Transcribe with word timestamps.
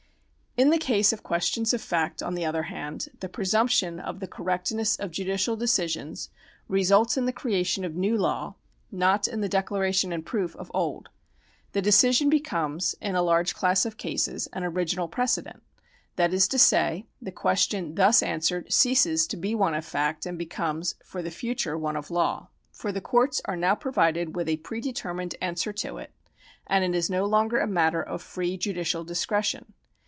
In 0.57 0.69
the 0.69 0.77
case 0.77 1.13
of 1.13 1.23
questions 1.23 1.73
of 1.73 1.81
fact, 1.81 2.21
on 2.21 2.33
the 2.35 2.43
other 2.43 2.63
hand, 2.63 3.07
the 3.21 3.29
presumption 3.29 4.01
of 4.01 4.19
the 4.19 4.27
correctness 4.27 4.97
of 4.97 5.09
judicial 5.09 5.55
decisions 5.55 6.27
results 6.67 7.15
in 7.15 7.23
the 7.23 7.31
creation 7.31 7.85
of 7.85 7.95
new 7.95 8.17
law, 8.17 8.55
not 8.91 9.29
in 9.29 9.39
the 9.39 9.47
declaration 9.47 10.11
and 10.11 10.25
proof 10.25 10.53
of 10.57 10.69
old. 10.73 11.07
The 11.71 11.81
decision 11.81 12.29
becomes, 12.29 12.95
in 13.01 13.15
a 13.15 13.21
large 13.21 13.55
class 13.55 13.85
of 13.85 13.95
cases, 13.95 14.47
an 14.51 14.65
original 14.65 15.07
precedent. 15.07 15.63
That 16.17 16.33
is 16.33 16.49
to 16.49 16.59
say, 16.59 17.07
the 17.21 17.31
question 17.31 17.95
thus 17.95 18.21
answered 18.21 18.73
ceases 18.73 19.27
to 19.27 19.37
be 19.37 19.55
one 19.55 19.73
of 19.73 19.85
fact, 19.85 20.25
and 20.25 20.37
becomes 20.37 20.95
for 21.01 21.21
the 21.21 21.31
future 21.31 21.77
one 21.77 21.95
of 21.95 22.11
law. 22.11 22.49
Eor 22.73 22.93
the 22.93 22.99
coiu 22.99 23.27
ts 23.31 23.41
are 23.45 23.55
now 23.57 23.73
provided 23.73 24.35
with 24.35 24.49
a 24.49 24.57
prede 24.57 24.93
termined 24.97 25.33
answer 25.41 25.71
to 25.71 25.97
it, 25.97 26.11
and 26.67 26.83
it 26.83 26.93
is 26.93 27.09
no 27.09 27.23
longer 27.25 27.57
a 27.57 27.65
matter 27.67 28.03
of 28.03 28.21
free 28.21 28.57
judicial 28.57 29.05
discretion. 29.05 29.73